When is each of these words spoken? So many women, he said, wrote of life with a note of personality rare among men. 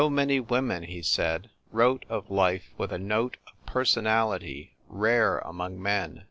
So 0.01 0.09
many 0.09 0.39
women, 0.39 0.81
he 0.85 1.03
said, 1.03 1.51
wrote 1.71 2.05
of 2.09 2.31
life 2.31 2.71
with 2.75 2.91
a 2.91 2.97
note 2.97 3.37
of 3.45 3.63
personality 3.67 4.73
rare 4.89 5.37
among 5.37 5.79
men. 5.79 6.19